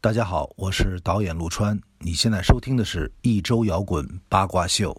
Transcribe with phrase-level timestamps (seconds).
[0.00, 1.76] 大家好，我是导演陆川。
[1.98, 4.96] 你现在收听的是一周摇滚八卦秀。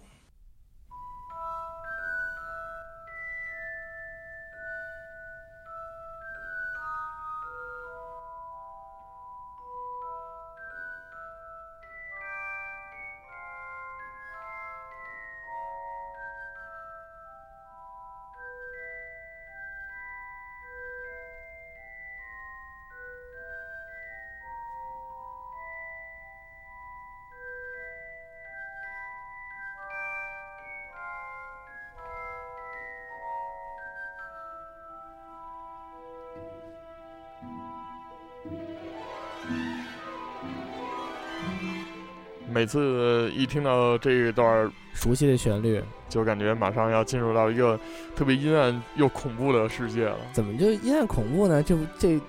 [42.60, 47.80] 每次一听到这一段熟悉的旋律，就感觉马上要进入到一个
[48.14, 50.18] 特别阴暗又恐怖的世界了。
[50.30, 51.62] 怎么就阴暗恐怖呢？
[51.62, 52.20] 这这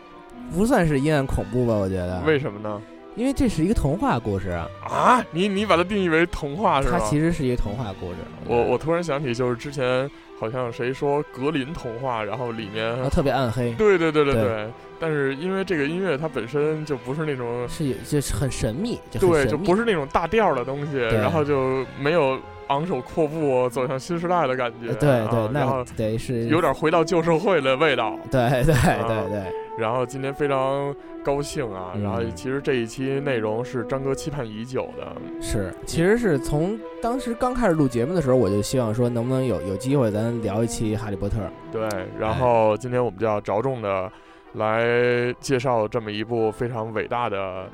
[0.53, 1.73] 不算是阴暗恐怖吧？
[1.73, 2.21] 我觉得。
[2.21, 2.81] 为什么呢？
[3.15, 4.67] 因为这是一个童话故事啊！
[4.83, 6.97] 啊，你你把它定义为童话是吧？
[6.97, 8.17] 它其实是一个童话故事。
[8.45, 13.73] 我我突然想起，就是之前好像谁说格林童话，然后里面特别暗黑。
[13.73, 14.67] 对对对对对。
[14.97, 22.39] 但是因为这个音乐它本身就不是那种是就是很神秘，对，就不是那种大调的东西，然后就没有
[22.71, 24.93] 昂首阔步走向新时代的感觉。
[24.93, 28.17] 对对，那得是有点回到旧社会的味道。
[28.31, 29.43] 对对对对。
[29.77, 31.93] 然后今天非常高兴啊！
[32.03, 41.37] 然后其实这一期内容是张哥期盼已久的，是，其实是从当时刚开始录节目的时候，我就希望说能不能有有机会咱聊一期《哈利波特》。
[41.71, 41.87] 对，
[42.19, 44.11] 然后今天我们就要着重的
[44.55, 47.65] 来介绍这么一部非常伟大的，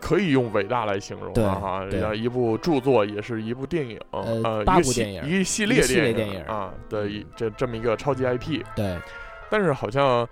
[0.00, 8.62] 可以用伟大来形容啊哈，对，一部著作也是一部电影，呃，八部电影，一个系列电影啊的一这这么一个超级 IP。
[8.74, 8.98] 对，
[9.50, 10.28] 但是好像。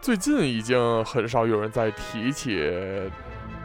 [0.00, 2.56] 最近已经很少有人在提起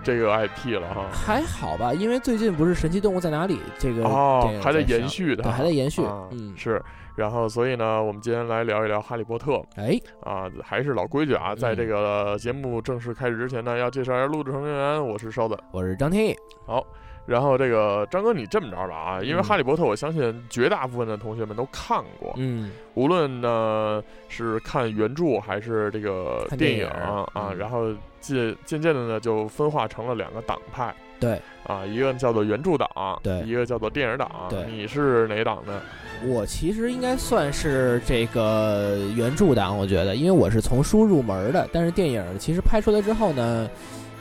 [0.04, 6.82] 这个 IP 了哈，还好吧，因为最近不是《神奇动物在哪里》这个哦，还在延续的，还在延续，嗯，是。
[7.16, 9.52] 然后，所以呢，我们今天来聊一聊《哈利波特》。
[9.76, 15.06] 哎，啊，还是老规矩啊，在这个节目正式开始之前呢，要介绍一下录制成员。
[15.08, 16.36] 我是烧子，我是张天翼。
[16.66, 16.86] 好。
[17.26, 35.80] 然后这个张哥，你这么着吧啊，因为《哈利波特》，我相信绝大部分的同学们都看过，嗯，无论呢是看原著还是这个电影啊，然后渐渐渐的呢就分化成了两个党派，对，啊，一个叫做原著党，对，一个叫做电影党，对，你是哪党呢？
[36.26, 43.70] 我其实应该算是这个原著党，我觉得，因为我是从书入门的，但是电影其实拍出来之后呢。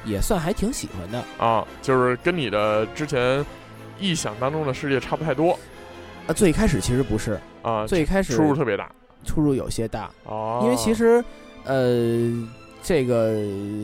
[0.05, 3.47] 也算还挺喜欢的啊，就是跟你的之前
[4.01, 5.57] 臆想当中的世界差不太多
[6.27, 6.35] 啊。
[6.35, 8.91] 最开始其实不是啊，最开始出入特别大，
[9.25, 10.59] 出入有些大哦。
[10.65, 11.25] 因为其实
[11.63, 12.33] 呃，
[12.83, 13.37] 这个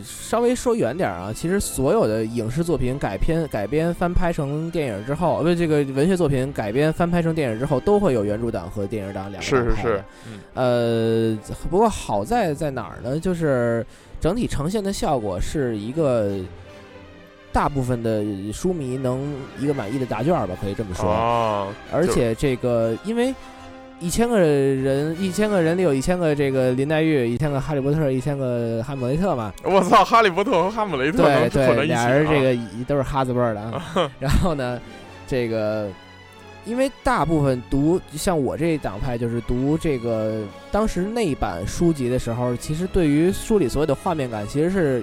[0.05, 10.05] 稍微说远点啊，其实所有的影视作品改编、改编、翻拍成电影之后，不，这个文学作品改编、翻拍成电影之后，都会有原著党和电影党两个是是是，
[10.55, 11.39] 呃，
[11.71, 13.19] 不过好在在哪儿呢？
[13.19, 13.87] 就是。
[14.21, 16.41] 整体呈现的效果是一个
[17.53, 18.21] 大部分的
[18.53, 21.09] 书迷能一个满意的答卷吧，可以这么说。
[21.09, 21.69] 哦。
[21.93, 23.33] 而且这个，因为
[24.01, 29.53] 一千个人，一千个人里有一千个这个林黛玉，一千个哈利波特，一千个哈姆雷特嘛。
[29.65, 33.83] 我操，哈利波特和哈姆雷特对对，俩人这个都是哈字辈的。
[34.21, 34.81] 然后呢，
[35.27, 35.89] 这个。
[36.65, 45.03] 因为大部分读像我这党派，就是读这个当时那版书籍的时候，其实对于书里所有的画面感，其实是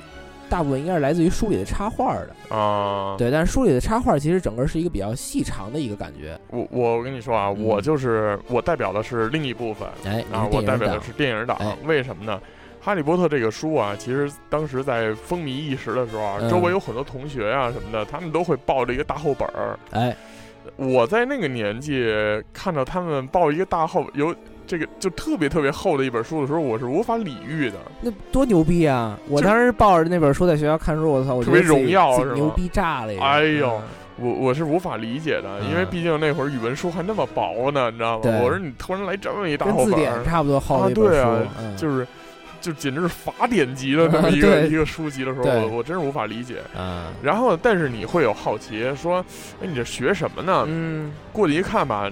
[0.49, 3.15] 大部分应该是来自于书里的插画的啊。
[3.17, 6.39] 对，但是书里的插画其实整个是一个比较细长的一个感觉。
[6.49, 11.57] 我我跟你说啊，我就是我代表的是另一部分，哎，啊，我代表的是电影党。
[11.85, 12.39] 为什么呢？
[12.85, 20.15] 《哈利波特》这个书啊，其实当时在风靡一时的时候啊，周围有很多同学啊什么的，他们都会抱着一个大厚本儿，哎。
[20.77, 22.11] 我在那个年纪
[22.51, 24.35] 看到他们抱一个大厚有
[24.67, 27.77] 这个就特别特别厚的一本书的时候，我是无法理喻的。
[28.01, 29.17] 那多牛逼啊！
[29.29, 33.13] 我当时抱着那本书在学校看书，我操，特别荣耀，是牛逼炸了！
[33.21, 33.81] 哎呦，
[34.17, 38.39] 我我是无法理解的，因为毕竟那会儿语文书还那么薄呢，你知道吗？
[38.43, 41.47] 我说你突然来这么一大厚本，字典差不多厚的一本书，
[41.77, 42.05] 就是。
[42.61, 46.55] 就简直是法典级的那么一个一个书籍的时候，我我真是无法理解。
[47.21, 49.23] 然后，但是你会有好奇，说，
[49.61, 50.63] 哎，你这学什么呢？
[50.65, 52.09] 嗯，过去一看吧，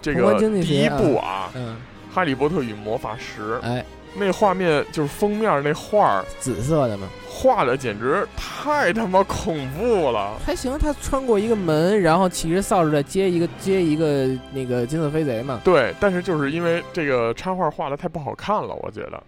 [0.00, 1.76] 这个第一部啊，《嗯
[2.12, 3.84] 哈利波特与魔法石》，哎，
[4.16, 10.36] 那画面就是封面那画儿，紫色的嘛，画的简直太他妈恐怖了。
[10.44, 15.60] 还行，他穿过一个门，然后骑着扫帚在接一个接一个那个金色飞贼嘛。
[15.62, 19.22] 对，但是就是因为这个插画画的太不好看了，我觉得。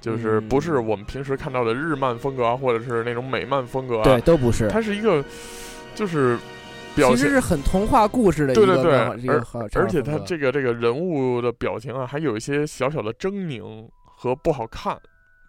[0.00, 4.66] 就是不是我们平时看到的日漫风格啊，或者是那种美漫风格啊，对，都不是。
[4.68, 5.22] 它是一个，
[5.94, 6.38] 就是
[6.94, 9.44] 其实是很童话故事的一个，对对对，而
[9.74, 14.98] 而且他这个这个人物的表情啊，还有一些小小的狰狞和不好看，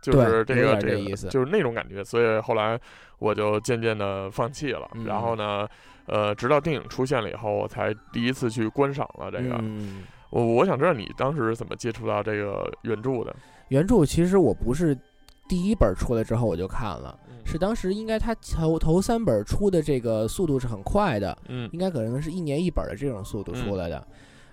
[0.02, 2.04] 就是这个这个意思，就是那种感觉。
[2.04, 2.80] 所以后来
[3.20, 4.90] 我就渐渐的放弃了。
[5.06, 5.68] 然后呢，
[6.06, 9.62] 呃，直到电影出现了以后，我才第一次去观赏了这个。
[10.30, 13.36] 我我想知道你当时怎么接触到这个原著的。
[13.68, 14.98] 原著其实我不是
[15.52, 24.02] 第一本出来之后我就看了，是当时应该他头头三本出的这个速度是很快的，嗯，应该可能是一年一本的这种速度出来的。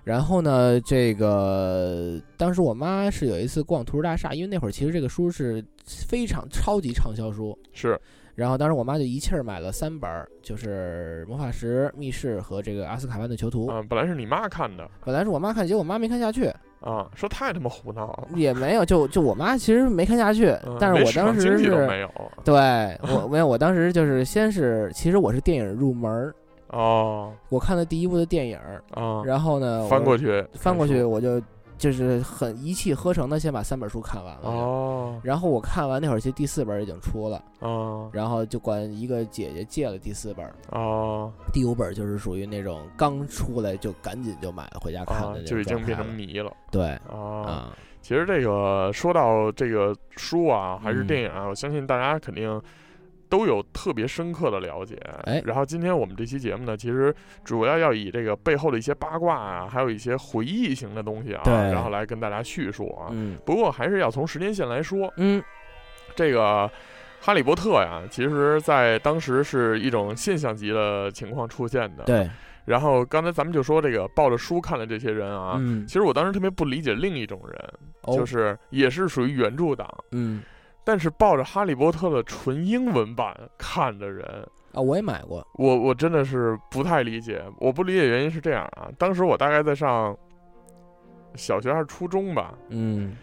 [0.02, 7.96] 然后呢，这个当时我妈是有一次逛图书大厦，因为那会儿其实这个书是非常超级畅销书，是。
[8.34, 10.10] 然后当时我妈就一气儿买了三本，
[10.42, 13.68] 就是《魔法石》《密室》和这个《阿斯卡班的囚徒》。
[13.72, 16.52] 嗯，本来是你妈看的，本来是我妈看，结果我妈没看下去。
[16.80, 18.28] 啊，说太他妈胡闹了。
[18.34, 22.10] 也没有，就就我妈其实没看下去，但是我当时是没有。
[22.44, 22.56] 对
[23.02, 26.34] 我没有，我当时就是先是，其实我是电影入门儿。
[26.68, 27.32] 哦。
[27.48, 28.58] 我看的第一部的电影
[28.92, 31.40] 啊，然后呢，翻过去，翻过去我就。
[31.78, 34.50] 就是很一气呵成的，先把三本书看完了。
[34.50, 35.20] 哦。
[35.22, 37.42] 然后我看完那会儿，其实第四本已经出了。
[37.60, 38.10] 哦。
[38.12, 40.44] 然后就管一个姐姐借了第四本。
[40.72, 41.32] 哦。
[41.52, 46.52] 第五本就是属于那种刚出来就赶紧就买了回家看的那种就已经变成迷了。
[46.70, 46.90] 对。
[47.08, 47.72] 啊。
[48.02, 52.60] 其实这个说到这个书啊，还是电影啊，我相信大家肯定。
[53.28, 57.14] 都有特别深刻的了解，哎，然后今天我们这期节目呢，其实
[57.44, 63.08] 主要要以这个背后的一些八卦啊，还有一些回忆型的东西啊，然后来跟大家叙述啊。
[63.10, 65.42] 嗯，不过还是要从时间线来说，嗯，
[66.16, 66.66] 这个
[67.20, 72.04] 《哈利波特》呀，其实在当时是一种现象级的情况出现的。
[72.04, 72.28] 对。
[72.64, 80.42] 然后刚才咱们就说这个抱着书看的这些人啊，嗯，其实我当时特别不理解另一种人，就是也是属于原著党，嗯。
[80.88, 84.26] 但是抱着《哈利波特》的纯英文版看的人
[84.72, 85.46] 啊，我也买过。
[85.56, 88.88] 我我真的是不太理解，我不理解原因是这样啊。
[88.96, 90.16] 当时我大概在上
[91.34, 93.14] 小学还是初中吧，嗯。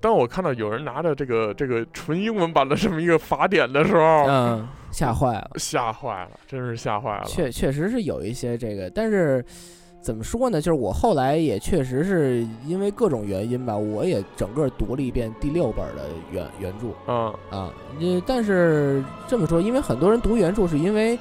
[0.00, 7.24] 当我看到有人拿着这个这个纯英文版的这么一个法典的时候，嗯，吓坏了，吓坏了，真是吓坏了。
[7.26, 9.44] 确确实是有一些这个，但是。
[10.08, 10.58] 怎么说呢？
[10.58, 16.86] 就是我后来也确实是因为各种原因吧，我也整个读了一遍第六本的原原著。
[17.06, 17.70] 嗯啊，
[18.00, 21.18] 呃，但是这么说，因为很多人读原著是因为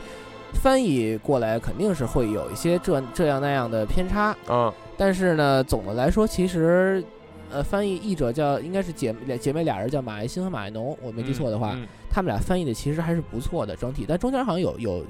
[0.54, 4.34] 翻译过来肯定是会有一些这这样那样的偏差。
[4.48, 7.04] 嗯，但是呢，总的来说，其实
[7.52, 11.76] 呃，翻译译者叫应该是姐姐妹俩人叫马爱新和马爱农，我没记错的话，
[12.10, 15.04] 他们俩翻译的其实还是不错的整体，但中间好像有有。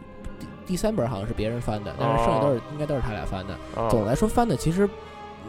[0.68, 3.58] 第三本好像是别人翻的，但是剩下都是应该都是他俩翻的。
[3.90, 4.88] 总的来说，翻的其实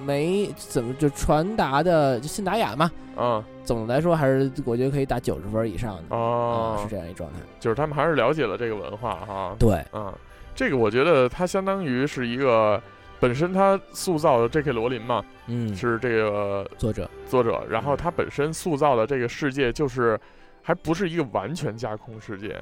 [0.05, 2.88] 没怎么就传达的就信达雅嘛。
[3.17, 6.17] 嗯，总的来说还是我觉得可以打九十分以上的。
[6.17, 9.56] 哦，是这样一状态，就是他们还是了解了这个文化哈。
[9.59, 10.15] 对，嗯，
[10.55, 12.81] 这个我觉得它相当于是一个
[13.19, 14.71] 本身它塑造的 J.K.
[14.71, 20.17] 罗琳嘛，嗯，是这个作者作者，然后他本身塑造的这个世界就是
[20.62, 22.56] 还不是一个完全架空世界，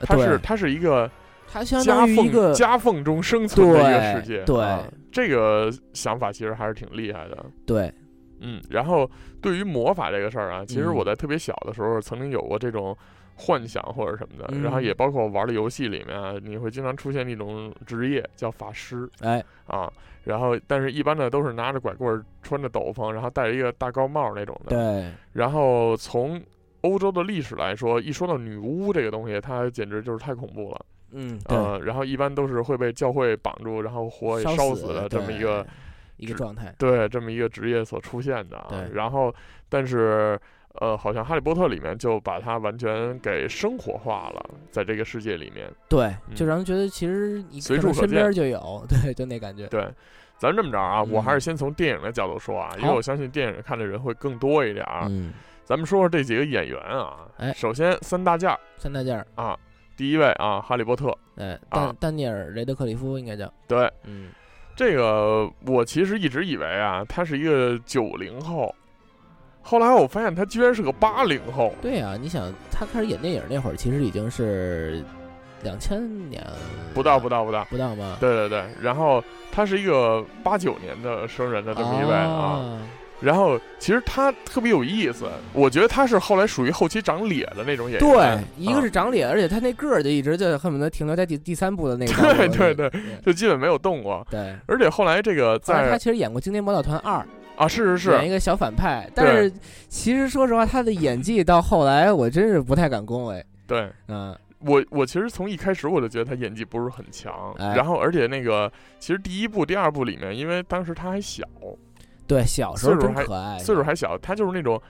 [0.00, 1.10] 它是它是一个。
[1.46, 4.80] 它相当于一个夹缝中生存的一个世界，对
[5.12, 7.46] 这个想法其实还是挺厉害的。
[7.64, 7.92] 对，
[8.40, 9.08] 嗯，然后
[9.40, 12.96] 对于魔法这个事儿啊，其实我在特别小的时候曾经有过这种
[13.36, 19.90] 幻想或者什么的，然后也包括玩的游戏里面啊，你会经常出现一种职业叫法师，哎啊，
[20.24, 24.70] 然后但是一般的都是拿着拐棍，穿着斗篷，然后戴着一个大高帽那种的。
[24.70, 26.42] 对，然后从
[26.80, 30.84] 欧洲的历史来说，一说到女巫这个东西，它简直就是太恐怖了。
[31.14, 35.66] 嗯，呃，然后一般都是会被教会绑住，然后活烧死的这么一个
[36.16, 38.56] 一个状态，对，这么一个职业所出现的。
[38.58, 39.34] 啊，然后
[39.68, 40.38] 但是
[40.80, 49.68] 呃，好像哈利波特里面就把它完全给生活化了，在这个世界里面，对，就让人觉得其实你随处身边就有， 对，就那感觉。
[49.68, 49.88] 对，
[50.36, 54.84] 咱这么着啊，我还是先从电影的角度说啊，因为我相信电影看的人会更多一点。
[55.02, 55.32] 嗯，
[55.64, 59.56] 咱们说说这几个演员啊，哎，首先三大件儿，三大件儿啊。
[59.96, 63.52] 第一位啊，哈利波特，哎，丹丹尼尔·雷德克里夫应该叫。
[63.68, 64.30] 对，嗯，
[64.74, 68.74] 这个我其实一直以为啊，他是一个九零后，
[69.62, 71.72] 后来我发现他居然是个八零后。
[71.80, 75.02] 对啊，你想他开始演电影那会儿，其实已经是
[75.62, 76.44] 两千年，
[76.92, 77.64] 不到不到不到。
[77.70, 78.16] 不到吗？
[78.20, 79.22] 对对对，然后
[79.52, 82.78] 他是一个八九年的生人的这么一位啊。
[83.24, 88.00] 然后其实他特别有意思，我觉得他是后来属于后期长脸的那种演员。
[88.00, 92.34] 对，一个是长脸，而且他那个儿就一直就恨不得停留在第第三部的那个。
[92.34, 92.90] 对对对，
[93.24, 94.26] 就基本没有动过。
[94.30, 97.18] 对，而且后来这个在他其实演过《惊天魔盗团二》
[97.56, 99.08] 啊，是是是，演一个小反派。
[99.14, 99.50] 但是
[99.88, 103.44] 其实说实话，他的演技到后来我真是不太敢恭维。
[103.66, 111.44] 对，嗯，我我其实从一开始我就觉得他演技不是很强，然后而且那个其实第一部、第二部里面，因为当时他还小，
[112.26, 114.80] 对，小时候真可爱，岁数还小，他就是那种。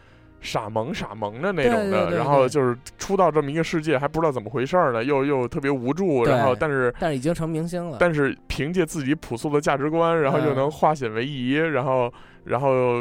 [0.40, 12.12] 傻萌傻萌的那种的，然后就是出到这么一个世界，还不知道怎么回事儿呢，又又特别无助，然后但是但是已经成明星了，但是凭借自己朴素的价值观，然后又能化险为夷，然后
[12.44, 12.94] 然后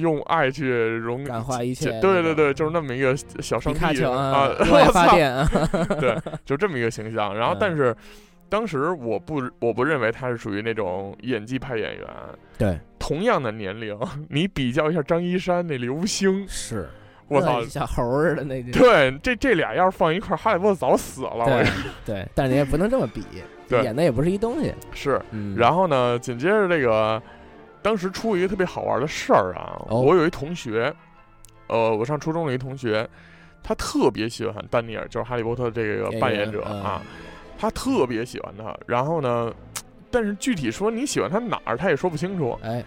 [0.00, 4.50] 用爱去融感化一切，对对对，就是那么一个小上帝啊，
[4.92, 5.48] 发电啊，
[6.00, 7.36] 对，就这么一个形象。
[7.36, 7.94] 然后但是
[8.48, 12.06] 当时我不我不认为他是属于那种演技派演员，
[12.58, 12.78] 对。
[12.98, 13.98] 同样的年龄，
[14.30, 16.88] 你比较一下张一山那刘星，是
[17.28, 18.62] 我操，小猴似的那。
[18.64, 21.44] 对，这这俩要是放一块儿，哈利波特早死了。
[21.44, 21.66] 对，
[22.06, 23.22] 对，但你也不能这么比，
[23.82, 24.72] 演的也不是一东西。
[24.94, 25.20] 是，
[25.54, 27.22] 然后呢，紧接着这个，
[27.82, 30.94] 当时出一个特别好玩的事儿啊，我有一同学，
[31.66, 33.06] 呃，我上初中的一同学，
[33.62, 37.02] 他特别喜欢丹尼尔，就是哈利波特这个扮演者啊，
[37.64, 39.52] 他特别喜欢他，然后呢。
[40.14, 42.56] 但是具体说你喜欢他哪儿，他也说不清楚。
[42.62, 42.84] 哎，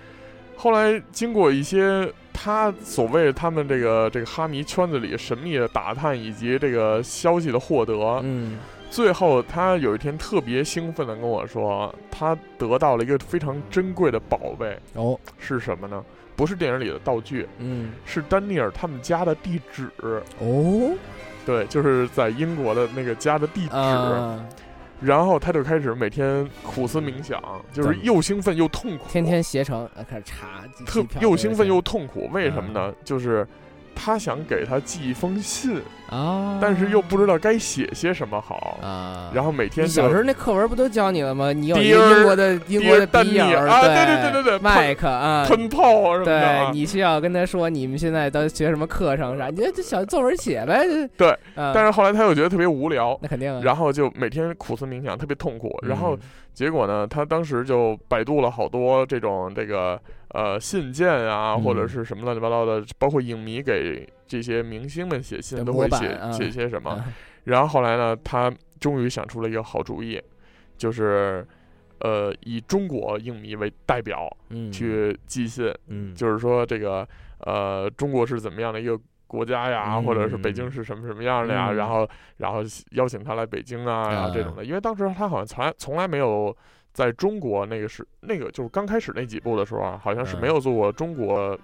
[0.56, 7.94] 后来经过一些他所谓他们这个这个哈迷圈子里神秘的打探以及这个消息的获得，
[8.24, 8.58] 嗯，
[8.90, 14.80] 最后他有一天特别兴奋的跟我说，他得到了一个非常珍贵的宝贝。
[14.94, 16.02] 哦，是什么呢？
[16.34, 19.92] 不是电影里的道具，嗯，是丹尼尔他们家的地址。
[20.40, 20.96] 哦，
[21.46, 23.76] 对，就是在英国的那个家的地址。
[25.00, 32.94] 然后他就开始每天苦思冥想，就是又兴奋又痛苦，天天携程开始查，特又兴奋又痛苦，为什么呢？
[33.04, 33.48] 就是。
[33.98, 39.32] 他想给他寄一封信啊，但是又不知道该写些什么好啊。
[39.34, 41.52] 然后每天小时候那课文不都教你了吗？
[41.52, 46.40] 你有英国的英国的丹尼尔啊，对对对对对，麦克啊，喷炮啊什么的。
[46.40, 49.48] 对，你需要跟他说你们现在都学什么课程啥？
[49.48, 50.86] 你这小作文写呗。
[51.18, 53.62] 对，但是后来他又觉得特别无聊，那肯定。
[53.62, 55.78] 然后就每天苦思冥想，特别痛苦。
[55.82, 56.18] 然后
[56.58, 60.02] 结果呢，他当时就百度了好多这种这个。
[60.32, 67.02] 呃，信件啊，或者是什么乱七八糟的，包括影迷给这些明星们写信，都会写写些什么。
[67.46, 70.22] 然后后来呢，他终于想出了一个好主意，
[70.78, 71.48] 就是
[72.02, 74.30] 呃，以中国影迷为代表
[74.70, 75.74] 去寄信，
[76.14, 77.08] 就是说这个
[77.40, 81.72] 呃，中国是怎么样的一个国家呀，或者是北京是什么什么样的呀？
[81.72, 84.66] 然后然后邀请他来北京啊，这种的。
[84.66, 86.56] 因为当时他好像从来从来没有。
[86.94, 91.56] 在中国那个是那个就是刚开始那几部的时候啊，好像是没有做过中国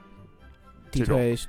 [0.91, 1.48] 这种东西，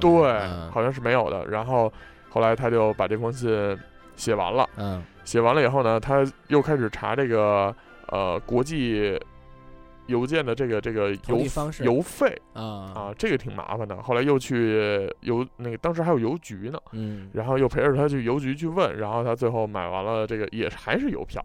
[0.00, 0.38] 对，
[0.72, 1.46] 好像是没有的。
[1.46, 1.92] 然后
[2.28, 3.78] 后来他就把这封信
[4.16, 7.72] 写完了，嗯，写完了以后呢，他又开始查这个
[8.08, 9.16] 呃国际
[10.10, 11.44] 邮件的这个这个邮
[11.84, 12.62] 邮费啊
[12.94, 14.02] 啊，这个挺麻烦的。
[14.02, 21.42] 后来又去邮那个当时还有邮局呢，嗯，然后又陪着他去邮局去问，然后他最后买完了这个也还是邮票。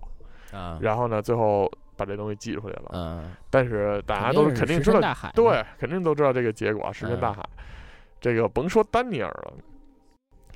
[0.52, 2.92] 啊，然后呢，最后把这东西寄出去了。
[2.94, 5.02] 嗯，但是大家都肯定知道，
[5.34, 7.44] 对，肯定都知道这个结果，石沉大海。
[8.22, 9.54] 这个甭说丹尼尔了，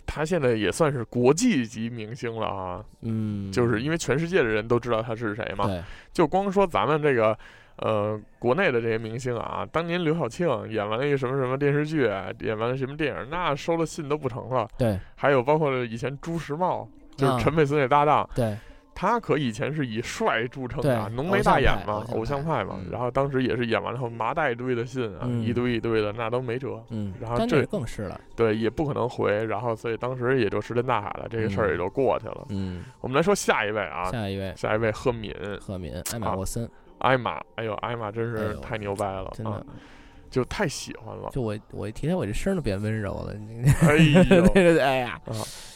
[0.05, 2.85] 他现在也算是国际级明星了啊。
[3.01, 5.65] 嗯，就是因为全世界的人都知道他是谁嘛。
[5.67, 7.37] 对，就光说咱们这个
[7.79, 12.03] 呃国内的这些明星啊，当年刘晓庆演完了一个什么什么电视剧，
[12.41, 14.67] 演完了什么电影，那收了信都不成了。
[14.77, 18.29] 对，还有包括以前朱时茂，就是陈佩斯那搭档。
[18.35, 18.57] 对。
[19.01, 22.77] 他可以前是以帅著称的，浓眉大眼嘛，偶像派嘛。
[22.91, 26.83] 然后当时也是演完了后麻袋一堆的信啊，一堆一堆的，那都没辙。
[26.89, 29.45] 嗯，然后这更是了，对，也不可能回。
[29.45, 32.45] 然后所以当时也就石沉大海了，这个事儿也就过去了。
[32.49, 36.69] 嗯，我们来说下一位啊，下一位，下一位赫敏，赫敏，艾玛沃森，
[36.99, 39.65] 艾玛，哎呦，艾玛真是太牛掰了，真的，
[40.29, 41.29] 就太喜欢了。
[41.31, 43.33] 就我我一提他，我这声都变温柔了。
[43.81, 44.45] 哎呦，
[44.79, 45.19] 哎呀，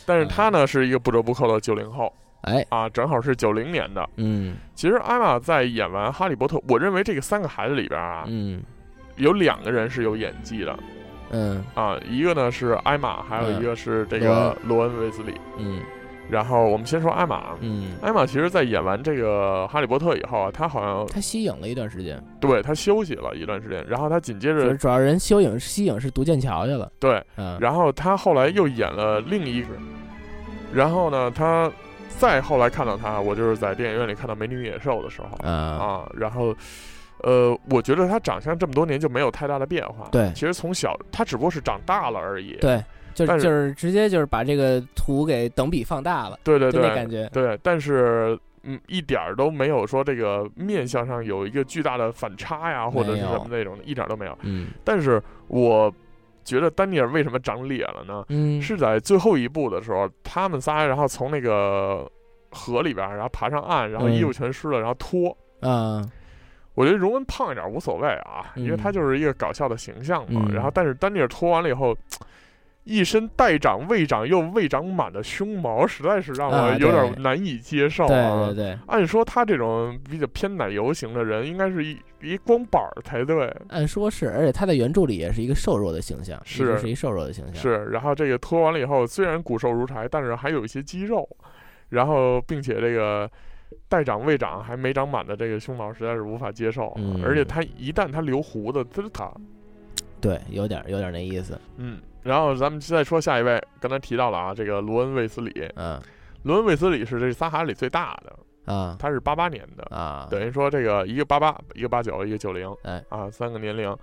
[0.06, 2.12] 但是他呢是一个不折不扣的九零后。
[2.42, 4.06] 哎啊，正好是九零年的。
[4.18, 8.62] 嗯，其实艾玛在演完《哈利波特》，我认为这个三个孩子里边啊，嗯，
[9.15, 10.77] 有两个人是有演技的。
[11.30, 15.34] 嗯啊，一个呢是艾玛，还有一个是这个罗恩·威斯利。
[15.58, 15.80] 嗯，
[16.30, 17.56] 然后我们先说艾玛。
[17.60, 22.22] 嗯，艾玛其实，在演完这个《哈利波特》以后啊，她好像她息影了一段时间。
[22.39, 26.92] 对她休息了一段时间，然后她紧接着主要人休影息影是读剑桥去了。
[27.00, 29.68] 对，嗯，然后她后来又演了另一个，
[30.74, 31.72] 然后呢，她。
[32.15, 36.56] 再后来看到她，我就是在电影院里看到《美女与野兽》的时候，啊，然后，
[37.24, 40.08] 呃，我觉得他长相这么多年就没有太大的变化。
[40.12, 42.56] 对，其实从小他只不过是长大了而已。
[42.62, 42.82] 对，
[43.13, 46.39] 就就是直接就是把这个图给等比放大了。
[46.43, 47.29] 对对对，那感觉。
[47.32, 54.38] 对，但是嗯，一点儿都没有说这个面相上有一个巨大的反差呀，或者是什么那种的，一点都没有。
[54.41, 55.93] 嗯，但是我
[56.46, 58.24] 觉得丹尼尔为什么长脸了呢？
[58.29, 62.10] 嗯，是在最后一步的时候，他们仨然后从那个
[62.51, 65.38] 河里边，然后爬上岸，然后衣服全湿了，然后脱。
[65.60, 66.10] 嗯，
[66.74, 70.48] 我觉得荣恩胖一点无所谓啊，因为他就是一个搞笑的形象嘛。
[70.53, 71.93] 然后，但是丹尼尔脱完了以后。
[72.84, 78.48] 一身带长未长又未长满的胸毛，实在是让我有点难以接受啊！
[78.48, 83.50] 对对对，按说他这种比较偏奶油型的人，应该是一一光板儿才对。
[83.70, 87.56] 按说是，而且他在原著里也是一个瘦弱的形象，是是一瘦弱的形象。
[87.56, 91.25] 是，然后这个脱完了以后，虽然骨瘦如柴，但是还有一些肌肉，
[91.88, 93.30] 然后并且这个
[93.88, 96.92] 带长未长还没长满的这个胸毛，实在是无法接受。
[96.98, 99.32] 嗯，而且他一旦他留胡子，滋他，
[100.20, 101.58] 对，有点有点那意思。
[101.78, 102.02] 嗯。
[102.24, 105.70] 然后咱们再说下一位，刚才提到了啊，这个罗恩·卫斯理。
[105.75, 106.01] 嗯，
[106.44, 113.96] 罗恩·卫斯理是这仨孩子里最大的啊，他是八八年的啊，等于说这个一个八八，一个八九，一个九零，哎啊，三个年龄。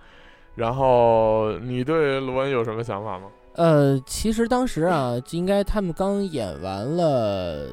[0.54, 3.28] 然后你对罗恩有什么想法吗？
[3.54, 7.68] 呃，其实当时啊，应该他们刚演完了，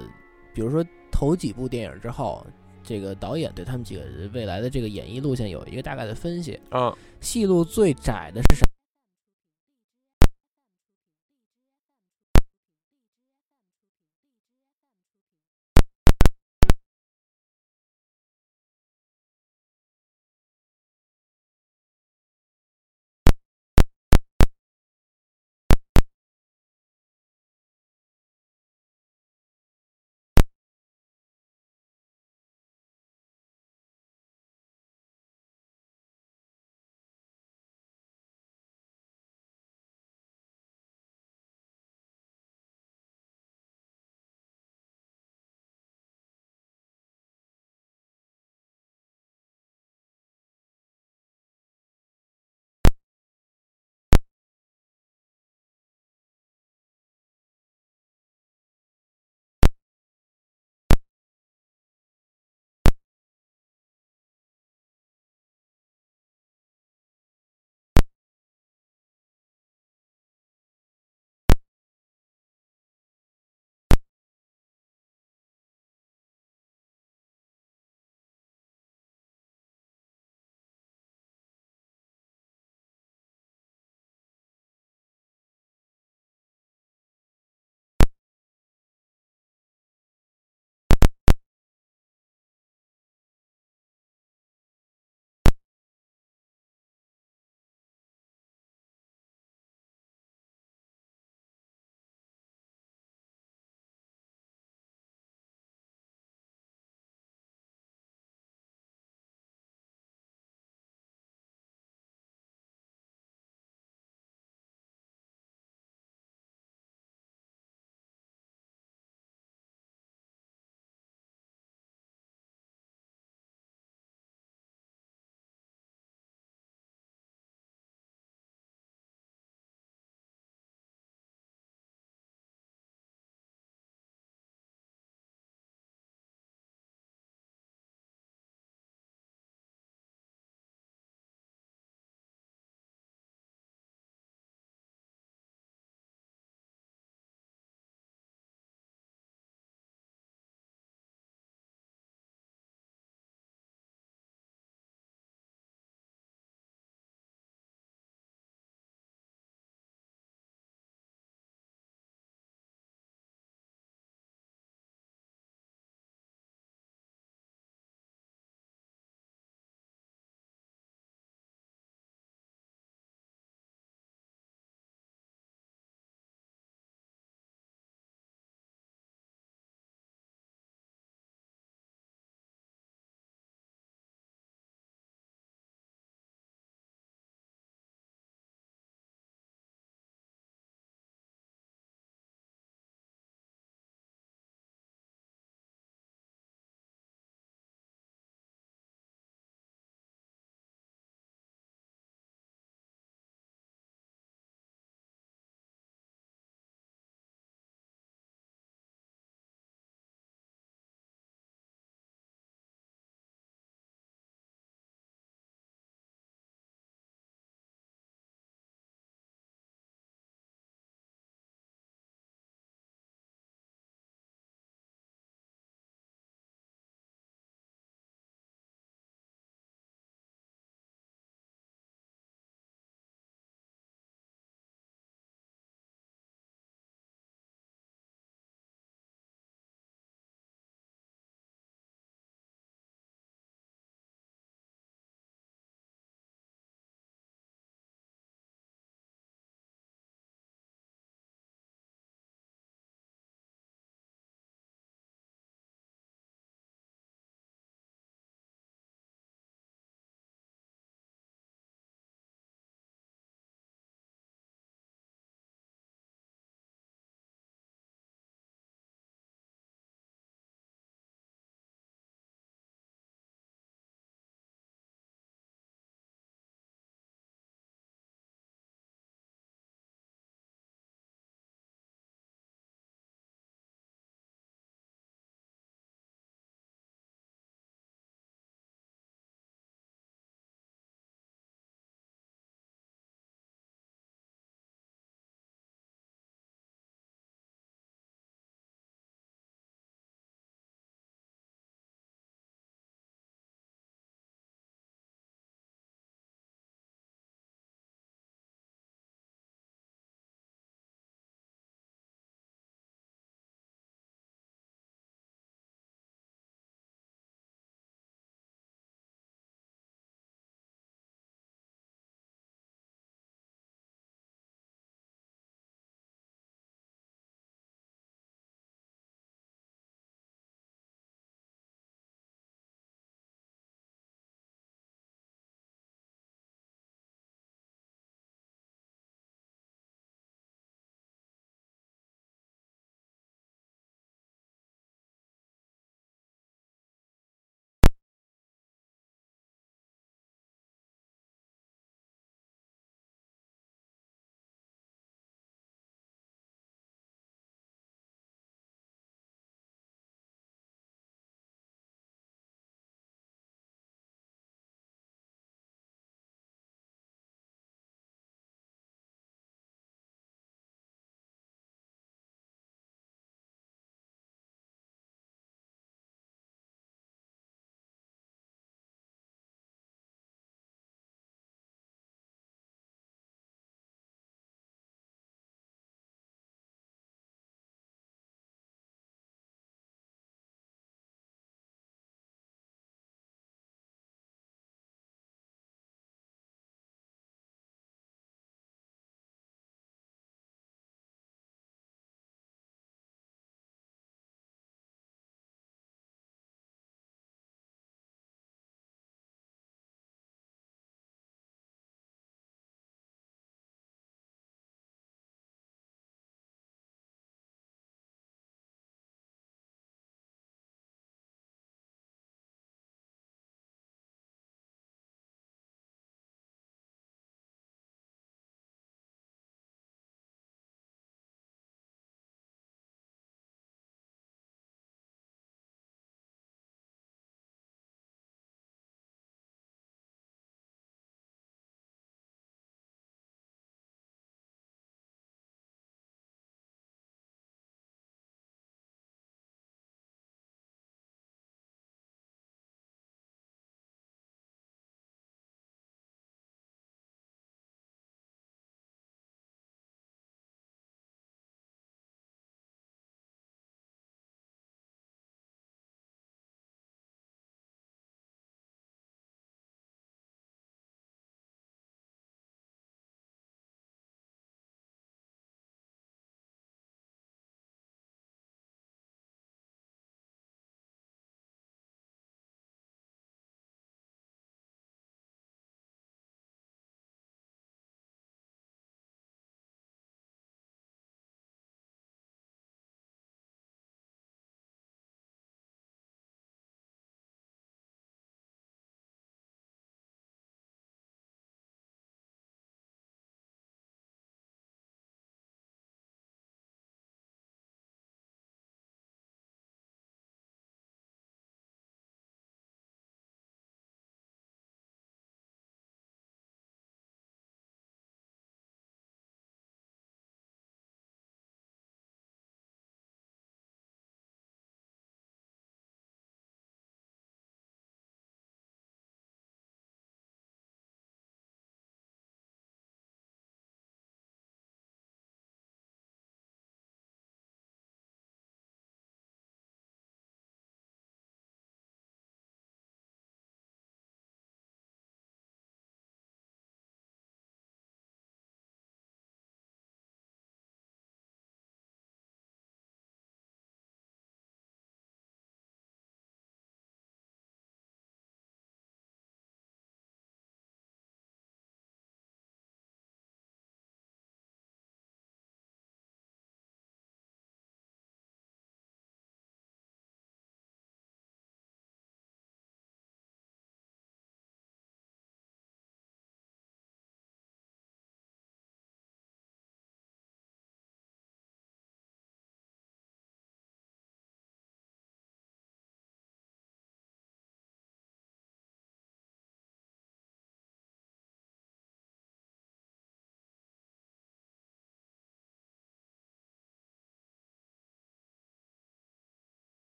[0.54, 2.46] 比如说头几部电影之后。
[2.84, 4.02] 这个导演对他们几个
[4.32, 6.58] 未来的这个演艺路线有一个大概的分析。
[6.72, 8.66] 嗯，戏路最窄的是什